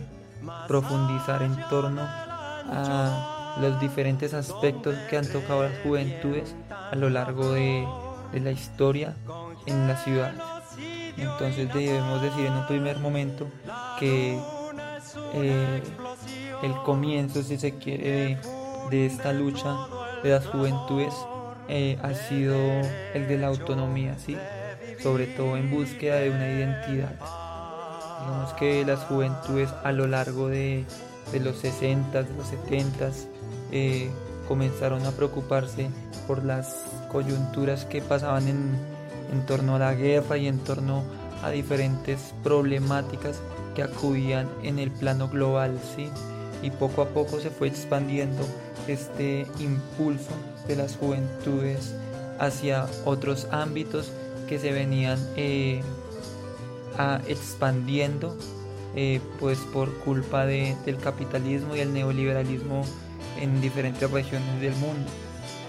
profundizar 0.66 1.42
en 1.42 1.56
torno 1.68 2.02
a 2.02 3.39
los 3.58 3.80
diferentes 3.80 4.34
aspectos 4.34 4.94
que 5.08 5.16
han 5.16 5.26
tocado 5.26 5.64
las 5.64 5.78
juventudes 5.82 6.54
a 6.68 6.96
lo 6.96 7.10
largo 7.10 7.52
de, 7.52 7.86
la 8.32 8.50
historia 8.50 9.16
en 9.66 9.88
la 9.88 9.96
ciudad. 9.96 10.32
Entonces 11.16 11.72
debemos 11.72 12.22
decir 12.22 12.46
en 12.46 12.52
un 12.52 12.66
primer 12.66 12.98
momento 12.98 13.48
que 13.98 14.38
eh, 15.34 15.82
el 16.62 16.74
comienzo, 16.84 17.42
si 17.42 17.58
se 17.58 17.76
quiere, 17.76 18.38
de, 18.90 19.06
esta 19.06 19.32
lucha 19.32 19.76
de 20.22 20.30
las 20.30 20.46
juventudes 20.46 21.14
eh, 21.68 21.98
ha 22.02 22.14
sido 22.14 22.56
el 23.14 23.28
de 23.28 23.38
la 23.38 23.48
autonomía, 23.48 24.16
¿sí? 24.18 24.36
sobre 25.02 25.26
todo 25.26 25.56
en 25.56 25.70
búsqueda 25.70 26.16
de 26.16 26.30
una 26.30 26.48
identidad. 26.48 27.14
Digamos 28.20 28.52
que 28.54 28.84
las 28.84 29.00
juventudes 29.04 29.70
a 29.82 29.92
lo 29.92 30.06
largo 30.06 30.48
de, 30.48 30.84
los 31.40 31.56
60, 31.58 32.22
de 32.22 32.34
los 32.34 32.46
70, 32.48 33.10
eh, 33.72 34.10
comenzaron 34.48 35.06
a 35.06 35.12
preocuparse 35.12 35.88
por 36.26 36.44
las 36.44 36.84
coyunturas 37.10 37.84
que 37.84 38.02
pasaban 38.02 38.48
en, 38.48 38.76
en 39.32 39.46
torno 39.46 39.76
a 39.76 39.78
la 39.78 39.94
guerra 39.94 40.36
y 40.38 40.48
en 40.48 40.58
torno 40.58 41.04
a 41.42 41.50
diferentes 41.50 42.34
problemáticas 42.42 43.40
que 43.74 43.82
acudían 43.82 44.48
en 44.62 44.78
el 44.78 44.90
plano 44.90 45.28
global, 45.28 45.78
¿sí? 45.96 46.08
Y 46.62 46.70
poco 46.70 47.02
a 47.02 47.08
poco 47.08 47.40
se 47.40 47.50
fue 47.50 47.68
expandiendo 47.68 48.44
este 48.86 49.46
impulso 49.58 50.30
de 50.66 50.76
las 50.76 50.96
juventudes 50.96 51.94
hacia 52.38 52.86
otros 53.04 53.46
ámbitos 53.50 54.10
que 54.48 54.58
se 54.58 54.72
venían 54.72 55.18
eh, 55.36 55.80
expandiendo 57.28 58.36
eh, 58.96 59.20
pues 59.38 59.58
por 59.58 59.92
culpa 59.98 60.46
del 60.46 60.96
capitalismo 61.02 61.76
y 61.76 61.80
el 61.80 61.92
neoliberalismo 61.92 62.84
en 63.40 63.60
diferentes 63.60 64.10
regiones 64.10 64.60
del 64.60 64.74
mundo. 64.76 65.10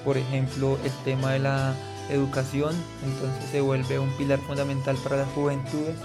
Por 0.03 0.17
ejemplo, 0.17 0.77
el 0.83 0.91
tema 1.03 1.33
de 1.33 1.39
la 1.39 1.75
educación, 2.09 2.75
entonces 3.03 3.49
se 3.51 3.61
vuelve 3.61 3.99
un 3.99 4.09
pilar 4.17 4.39
fundamental 4.39 4.97
para 5.03 5.17
las 5.17 5.29
juventudes 5.29 5.95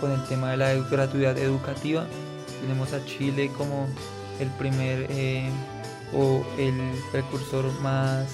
con 0.00 0.12
el 0.12 0.22
tema 0.24 0.50
de 0.50 0.58
la 0.58 0.74
gratuidad 0.74 1.36
educativa. 1.38 2.06
Tenemos 2.60 2.92
a 2.92 3.04
Chile 3.04 3.50
como 3.56 3.88
el 4.40 4.48
primer 4.50 5.06
eh, 5.10 5.48
o 6.14 6.44
el 6.58 6.74
precursor 7.12 7.64
más, 7.80 8.26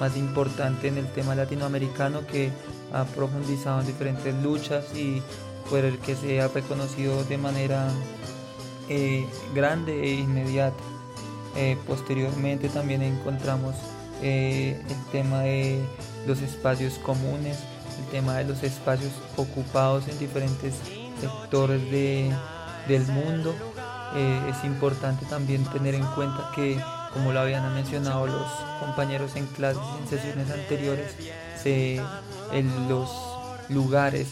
más 0.00 0.16
importante 0.16 0.88
en 0.88 0.98
el 0.98 1.06
tema 1.12 1.34
latinoamericano 1.34 2.26
que 2.26 2.50
ha 2.92 3.04
profundizado 3.04 3.80
en 3.80 3.86
diferentes 3.86 4.34
luchas 4.42 4.84
y 4.94 5.22
por 5.68 5.84
el 5.84 5.98
que 5.98 6.16
se 6.16 6.40
ha 6.40 6.48
reconocido 6.48 7.24
de 7.24 7.38
manera 7.38 7.88
eh, 8.88 9.26
grande 9.54 10.02
e 10.02 10.14
inmediata. 10.14 10.82
Eh, 11.56 11.76
posteriormente 11.86 12.68
también 12.68 13.02
encontramos 13.02 13.74
eh, 14.22 14.80
el 14.88 15.10
tema 15.12 15.40
de 15.40 15.82
los 16.26 16.40
espacios 16.40 16.94
comunes, 16.94 17.58
el 17.98 18.06
tema 18.10 18.36
de 18.38 18.44
los 18.44 18.62
espacios 18.62 19.12
ocupados 19.36 20.08
en 20.08 20.18
diferentes 20.18 20.74
sectores 21.20 21.80
del 21.90 23.06
mundo. 23.08 23.54
es 24.14 24.64
importante 24.64 25.24
también 25.26 25.64
tener 25.66 25.94
en 25.94 26.04
cuenta 26.14 26.50
que, 26.54 26.78
como 27.14 27.32
lo 27.32 27.40
habían 27.40 27.72
mencionado 27.74 28.26
los 28.26 28.46
compañeros 28.80 29.36
en 29.36 29.46
clases 29.46 29.82
en 30.00 30.08
sesiones 30.08 30.50
anteriores, 30.50 31.14
en 31.64 32.88
los 32.88 33.08
lugares 33.68 34.28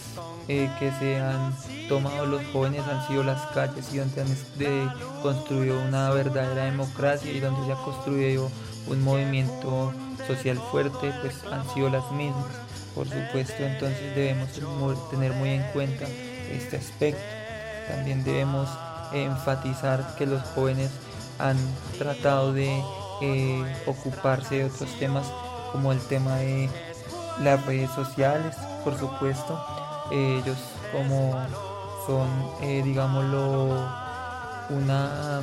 eh, 0.48 0.70
que 0.78 0.90
se 0.92 1.20
han 1.20 1.54
tomado 1.88 2.26
los 2.26 2.42
jóvenes 2.52 2.82
han 2.86 3.06
sido 3.06 3.22
las 3.22 3.40
calles 3.52 3.92
y 3.92 3.98
donde 3.98 4.22
han 4.22 4.94
construido 5.22 5.80
una 5.80 6.10
verdadera 6.10 6.64
democracia 6.64 7.30
y 7.30 7.40
donde 7.40 7.66
se 7.66 7.72
ha 7.72 7.76
construido 7.76 8.50
un 8.86 9.02
movimiento 9.02 9.92
social 10.26 10.58
fuerte, 10.70 11.12
pues 11.20 11.34
han 11.50 11.68
sido 11.74 11.88
las 11.90 12.10
mismas. 12.12 12.46
Por 12.94 13.06
supuesto, 13.08 13.62
entonces 13.62 14.14
debemos 14.14 14.48
tener 15.10 15.32
muy 15.32 15.50
en 15.50 15.62
cuenta 15.72 16.06
este 16.50 16.76
aspecto. 16.76 17.22
También 17.88 18.24
debemos 18.24 18.68
enfatizar 19.12 20.14
que 20.16 20.26
los 20.26 20.42
jóvenes 20.54 20.90
han 21.38 21.56
tratado 21.98 22.52
de 22.52 22.82
eh, 23.22 23.76
ocuparse 23.86 24.56
de 24.56 24.64
otros 24.64 24.90
temas 24.98 25.26
como 25.72 25.92
el 25.92 26.00
tema 26.00 26.36
de 26.36 26.68
las 27.40 27.64
redes 27.66 27.90
sociales, 27.90 28.56
por 28.84 28.98
supuesto, 28.98 29.62
ellos 30.10 30.58
como 30.92 31.34
son, 32.06 32.28
eh, 32.62 32.82
digámoslo, 32.84 33.88
una, 34.70 35.40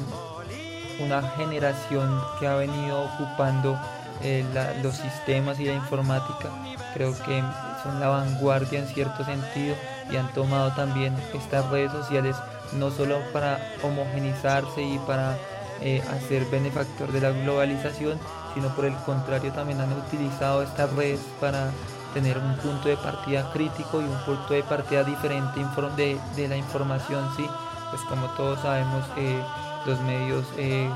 una 1.00 1.22
generación 1.32 2.22
que 2.40 2.48
ha 2.48 2.56
venido 2.56 3.04
ocupando 3.04 3.80
eh, 4.22 4.44
los 4.82 4.96
sistemas 4.96 5.60
y 5.60 5.66
la 5.66 5.74
informática, 5.74 6.50
creo 6.94 7.14
que 7.24 7.44
son 7.84 8.00
la 8.00 8.08
vanguardia 8.08 8.80
en 8.80 8.88
cierto 8.88 9.24
sentido 9.24 9.76
y 10.12 10.16
han 10.16 10.28
tomado 10.34 10.72
también 10.72 11.16
estas 11.34 11.70
redes 11.70 11.92
sociales 11.92 12.36
no 12.74 12.90
solo 12.90 13.20
para 13.32 13.60
homogenizarse 13.84 14.82
y 14.82 14.98
para 15.00 15.38
eh, 15.82 16.02
hacer 16.10 16.46
benefactor 16.46 17.12
de 17.12 17.22
la 17.22 17.30
globalización, 17.30 18.20
sino 18.54 18.74
por 18.76 18.86
el 18.86 18.96
contrario 19.06 19.52
también 19.54 19.80
han 19.80 19.94
utilizado 19.94 20.64
estas 20.64 20.92
redes 20.94 21.20
para 21.40 21.72
tener 22.18 22.40
un 22.40 22.56
punto 22.56 22.90
de 22.90 22.98
partida 22.98 23.48
crítico 23.54 24.02
y 24.02 24.06
un 24.06 24.18
punto 24.26 24.56
de 24.56 24.64
partida 24.64 25.04
diferente 25.04 25.64
de, 25.96 26.20
de 26.36 26.48
la 26.48 26.58
información, 26.58 27.30
sí, 27.38 27.48
pues 27.92 28.02
como 28.10 28.26
todos 28.32 28.60
sabemos, 28.62 29.06
eh, 29.18 29.40
los 29.86 30.00
medios 30.02 30.44
eh, 30.58 30.90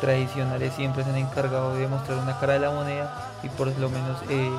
tradicionales 0.00 0.72
siempre 0.72 1.04
se 1.04 1.10
han 1.10 1.16
encargado 1.16 1.74
de 1.74 1.86
mostrar 1.86 2.16
una 2.16 2.38
cara 2.40 2.54
de 2.54 2.60
la 2.60 2.70
moneda 2.70 3.30
y 3.42 3.50
por 3.50 3.66
lo 3.78 3.90
menos 3.90 4.16
eh, 4.30 4.50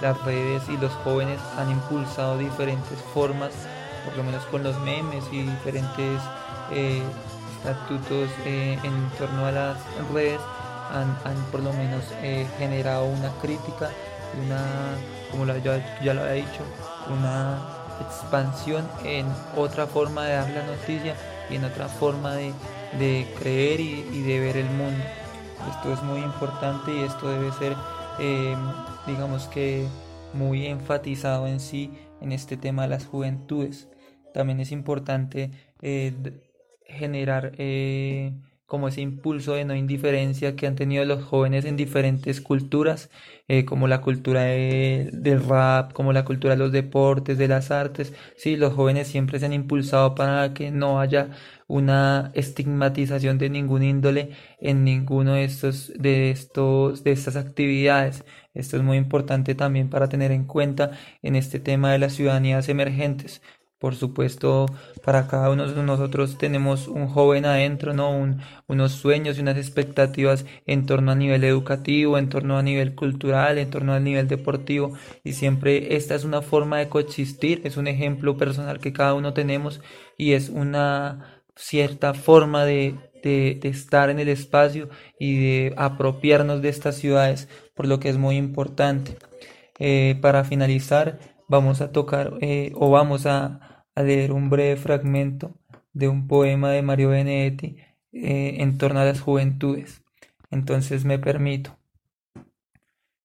las 0.00 0.22
redes 0.22 0.62
y 0.68 0.76
los 0.76 0.92
jóvenes 1.02 1.40
han 1.58 1.72
impulsado 1.72 2.38
diferentes 2.38 3.00
formas, 3.12 3.50
por 4.04 4.16
lo 4.16 4.22
menos 4.22 4.44
con 4.44 4.62
los 4.62 4.78
memes 4.82 5.24
y 5.32 5.42
diferentes 5.42 6.20
estatutos 7.64 8.30
en 8.46 9.10
torno 9.18 9.46
a 9.46 9.50
las 9.50 9.76
redes, 10.14 10.40
han, 10.92 11.18
han 11.24 11.36
por 11.50 11.64
lo 11.64 11.72
menos 11.72 12.04
generado 12.58 13.06
una 13.06 13.30
crítica 13.42 13.90
una, 14.36 14.96
como 15.30 15.46
ya, 15.46 16.14
lo 16.14 16.22
había 16.22 16.32
dicho, 16.32 16.62
una 17.10 17.58
expansión 18.00 18.88
en 19.04 19.26
otra 19.56 19.86
forma 19.86 20.24
de 20.26 20.34
dar 20.34 20.50
la 20.50 20.66
noticia 20.66 21.14
y 21.50 21.56
en 21.56 21.64
otra 21.64 21.88
forma 21.88 22.34
de, 22.34 23.26
creer 23.40 23.80
y, 23.80 24.22
de 24.22 24.40
ver 24.40 24.56
el 24.56 24.70
mundo. 24.70 25.04
Esto 25.70 25.92
es 25.92 26.02
muy 26.02 26.20
importante 26.20 26.94
y 26.94 27.00
esto 27.00 27.28
debe 27.28 27.52
ser, 27.52 27.76
em, 28.18 28.58
digamos 29.06 29.46
que, 29.48 29.86
muy 30.34 30.66
enfatizado 30.66 31.46
en 31.46 31.58
sí 31.58 31.90
en 32.20 32.32
este 32.32 32.56
tema 32.56 32.82
de 32.82 32.88
las 32.88 33.06
juventudes. 33.06 33.88
También 34.34 34.60
es 34.60 34.72
importante 34.72 35.50
eh, 35.80 36.12
generar 36.84 37.52
eh, 37.58 38.34
como 38.68 38.88
ese 38.88 39.00
impulso 39.00 39.54
de 39.54 39.64
no 39.64 39.74
indiferencia 39.74 40.54
que 40.56 40.68
han 40.68 40.76
tenido 40.76 41.04
los 41.06 41.24
jóvenes 41.24 41.64
en 41.64 41.76
diferentes 41.76 42.40
culturas, 42.42 43.10
eh, 43.48 43.64
como 43.64 43.88
la 43.88 44.00
cultura 44.02 44.42
del 44.42 45.42
rap, 45.44 45.92
como 45.92 46.12
la 46.12 46.24
cultura 46.24 46.54
de 46.54 46.58
los 46.58 46.72
deportes, 46.72 47.38
de 47.38 47.48
las 47.48 47.70
artes. 47.70 48.12
Sí, 48.36 48.56
los 48.56 48.74
jóvenes 48.74 49.08
siempre 49.08 49.38
se 49.40 49.46
han 49.46 49.52
impulsado 49.54 50.14
para 50.14 50.52
que 50.54 50.70
no 50.70 51.00
haya 51.00 51.30
una 51.66 52.30
estigmatización 52.34 53.38
de 53.38 53.50
ningún 53.50 53.82
índole 53.82 54.30
en 54.60 54.84
ninguno 54.84 55.34
de 55.34 55.44
estos, 55.44 55.92
de 55.98 56.30
estos, 56.30 57.04
de 57.04 57.12
estas 57.12 57.36
actividades. 57.36 58.24
Esto 58.54 58.76
es 58.76 58.82
muy 58.82 58.96
importante 58.98 59.54
también 59.54 59.88
para 59.90 60.08
tener 60.08 60.30
en 60.32 60.44
cuenta 60.44 60.92
en 61.22 61.36
este 61.36 61.60
tema 61.60 61.92
de 61.92 61.98
las 61.98 62.14
ciudadanías 62.14 62.68
emergentes 62.68 63.42
Por 63.78 63.94
supuesto, 63.94 64.66
para 65.04 65.28
cada 65.28 65.50
uno 65.50 65.68
de 65.68 65.82
nosotros 65.84 66.36
tenemos 66.36 66.88
un 66.88 67.06
joven 67.06 67.44
adentro, 67.44 67.94
¿no? 67.94 68.10
unos 68.66 68.92
sueños 68.92 69.38
y 69.38 69.40
unas 69.40 69.56
expectativas 69.56 70.44
en 70.66 70.84
torno 70.84 71.12
a 71.12 71.14
nivel 71.14 71.44
educativo, 71.44 72.18
en 72.18 72.28
torno 72.28 72.58
a 72.58 72.62
nivel 72.62 72.96
cultural, 72.96 73.56
en 73.56 73.70
torno 73.70 73.92
a 73.92 74.00
nivel 74.00 74.26
deportivo. 74.26 74.94
Y 75.22 75.34
siempre 75.34 75.94
esta 75.94 76.16
es 76.16 76.24
una 76.24 76.42
forma 76.42 76.78
de 76.78 76.88
coexistir, 76.88 77.60
es 77.62 77.76
un 77.76 77.86
ejemplo 77.86 78.36
personal 78.36 78.80
que 78.80 78.92
cada 78.92 79.14
uno 79.14 79.32
tenemos 79.32 79.80
y 80.16 80.32
es 80.32 80.48
una 80.48 81.42
cierta 81.54 82.14
forma 82.14 82.64
de, 82.64 82.96
de, 83.22 83.60
estar 83.62 84.10
en 84.10 84.18
el 84.18 84.28
espacio 84.28 84.88
y 85.20 85.38
de 85.38 85.74
apropiarnos 85.76 86.62
de 86.62 86.68
estas 86.68 86.96
ciudades, 86.96 87.48
por 87.74 87.86
lo 87.86 88.00
que 88.00 88.08
es 88.08 88.18
muy 88.18 88.36
importante. 88.36 89.16
Eh, 89.78 90.18
para 90.20 90.42
finalizar, 90.42 91.20
vamos 91.48 91.80
a 91.80 91.90
tocar 91.92 92.34
eh, 92.40 92.72
o 92.76 92.90
vamos 92.90 93.26
a, 93.26 93.84
leer 93.96 94.30
un 94.30 94.48
breve 94.48 94.76
fragmento 94.76 95.58
de 95.92 96.06
un 96.06 96.28
poema 96.28 96.70
de 96.70 96.82
Mario 96.82 97.08
Benedetti 97.08 97.78
eh, 98.12 98.58
en 98.60 98.78
torno 98.78 99.00
a 99.00 99.04
las 99.04 99.20
juventudes. 99.20 100.04
Entonces 100.52 101.04
me 101.04 101.18
permito. 101.18 101.76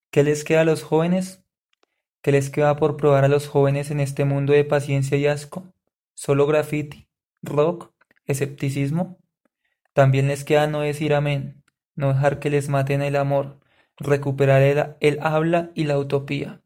¿Qué 0.09 0.23
les 0.23 0.43
queda 0.43 0.61
a 0.61 0.65
los 0.65 0.81
jóvenes? 0.81 1.43
¿Qué 2.23 2.31
les 2.31 2.49
queda 2.49 2.75
por 2.75 2.97
probar 2.97 3.23
a 3.23 3.27
los 3.27 3.47
jóvenes 3.47 3.91
en 3.91 3.99
este 3.99 4.25
mundo 4.25 4.51
de 4.51 4.63
paciencia 4.63 5.15
y 5.15 5.27
asco? 5.27 5.71
¿Solo 6.15 6.47
graffiti, 6.47 7.07
rock, 7.43 7.93
escepticismo? 8.25 9.19
También 9.93 10.27
les 10.27 10.43
queda 10.43 10.65
no 10.65 10.81
decir 10.81 11.13
amén, 11.13 11.63
no 11.95 12.13
dejar 12.13 12.39
que 12.39 12.49
les 12.49 12.67
maten 12.67 13.03
el 13.03 13.15
amor, 13.15 13.59
recuperar 13.97 14.63
el, 14.63 14.95
el 15.01 15.19
habla 15.21 15.69
y 15.75 15.83
la 15.83 15.99
utopía, 15.99 16.62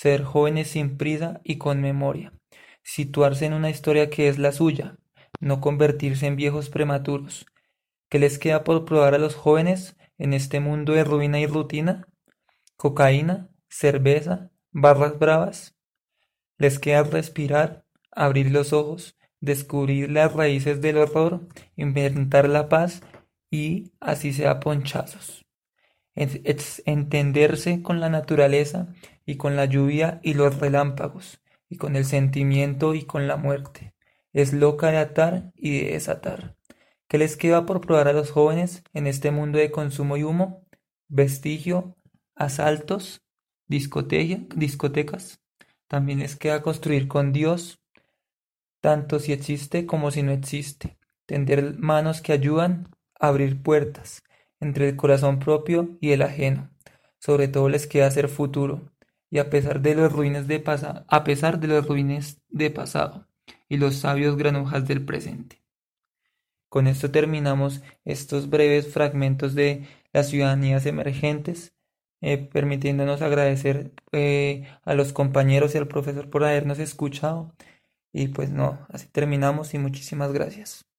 ser 0.00 0.24
jóvenes 0.24 0.68
sin 0.68 0.96
prisa 0.96 1.42
y 1.44 1.58
con 1.58 1.82
memoria, 1.82 2.32
situarse 2.82 3.44
en 3.44 3.52
una 3.52 3.68
historia 3.68 4.08
que 4.08 4.28
es 4.28 4.38
la 4.38 4.50
suya, 4.50 4.96
no 5.40 5.60
convertirse 5.60 6.26
en 6.26 6.36
viejos 6.36 6.70
prematuros. 6.70 7.44
¿Qué 8.08 8.18
les 8.18 8.38
queda 8.38 8.64
por 8.64 8.86
probar 8.86 9.14
a 9.14 9.18
los 9.18 9.34
jóvenes 9.34 9.98
en 10.16 10.32
este 10.32 10.58
mundo 10.58 10.94
de 10.94 11.04
ruina 11.04 11.38
y 11.38 11.46
rutina? 11.46 12.08
Cocaína, 12.78 13.50
cerveza, 13.68 14.50
barras 14.70 15.18
bravas. 15.18 15.76
Les 16.56 16.78
queda 16.78 17.02
respirar, 17.02 17.84
abrir 18.10 18.50
los 18.50 18.72
ojos, 18.72 19.18
descubrir 19.38 20.10
las 20.10 20.32
raíces 20.32 20.80
del 20.80 20.96
horror, 20.96 21.46
inventar 21.76 22.48
la 22.48 22.70
paz 22.70 23.02
y 23.50 23.92
así 24.00 24.32
sea 24.32 24.60
ponchazos. 24.60 25.44
Entenderse 26.14 27.82
con 27.82 28.00
la 28.00 28.08
naturaleza 28.08 28.94
y 29.30 29.36
con 29.36 29.54
la 29.54 29.64
lluvia 29.64 30.18
y 30.24 30.34
los 30.34 30.58
relámpagos, 30.58 31.40
y 31.68 31.76
con 31.76 31.94
el 31.94 32.04
sentimiento 32.04 32.96
y 32.96 33.04
con 33.04 33.28
la 33.28 33.36
muerte. 33.36 33.94
Es 34.32 34.52
loca 34.52 34.90
de 34.90 34.96
atar 34.96 35.52
y 35.54 35.78
de 35.78 35.92
desatar. 35.92 36.56
¿Qué 37.06 37.16
les 37.16 37.36
queda 37.36 37.64
por 37.64 37.80
probar 37.80 38.08
a 38.08 38.12
los 38.12 38.32
jóvenes 38.32 38.82
en 38.92 39.06
este 39.06 39.30
mundo 39.30 39.58
de 39.58 39.70
consumo 39.70 40.16
y 40.16 40.24
humo? 40.24 40.66
Vestigio, 41.06 41.96
asaltos, 42.34 43.22
discotecas. 43.68 45.40
También 45.86 46.18
les 46.18 46.34
queda 46.34 46.60
construir 46.60 47.06
con 47.06 47.32
Dios, 47.32 47.80
tanto 48.80 49.20
si 49.20 49.32
existe 49.32 49.86
como 49.86 50.10
si 50.10 50.24
no 50.24 50.32
existe, 50.32 50.98
tender 51.26 51.78
manos 51.78 52.20
que 52.20 52.32
ayudan 52.32 52.88
abrir 53.20 53.62
puertas 53.62 54.24
entre 54.58 54.88
el 54.88 54.96
corazón 54.96 55.38
propio 55.38 55.96
y 56.00 56.10
el 56.10 56.22
ajeno. 56.22 56.68
Sobre 57.20 57.46
todo 57.46 57.68
les 57.68 57.86
queda 57.86 58.08
hacer 58.08 58.28
futuro, 58.28 58.90
y 59.30 59.38
a 59.38 59.48
pesar 59.48 59.80
de 59.80 59.94
los 59.94 60.12
ruines 60.12 60.48
de 60.48 60.62
a 61.08 61.24
pesar 61.24 61.60
de 61.60 61.68
los 61.68 61.86
ruines 61.86 62.40
de 62.48 62.70
pasado 62.70 63.26
y 63.68 63.76
los 63.76 63.96
sabios 63.96 64.36
granujas 64.36 64.86
del 64.86 65.04
presente. 65.04 65.62
Con 66.68 66.86
esto 66.86 67.10
terminamos 67.10 67.82
estos 68.04 68.50
breves 68.50 68.92
fragmentos 68.92 69.54
de 69.54 69.86
las 70.12 70.28
ciudadanías 70.28 70.86
emergentes, 70.86 71.74
eh, 72.20 72.38
permitiéndonos 72.38 73.22
agradecer 73.22 73.92
eh, 74.12 74.68
a 74.84 74.94
los 74.94 75.12
compañeros 75.12 75.74
y 75.74 75.78
al 75.78 75.88
profesor 75.88 76.30
por 76.30 76.44
habernos 76.44 76.78
escuchado 76.78 77.54
y 78.12 78.28
pues 78.28 78.50
no, 78.50 78.86
así 78.90 79.06
terminamos 79.08 79.74
y 79.74 79.78
muchísimas 79.78 80.32
gracias. 80.32 80.89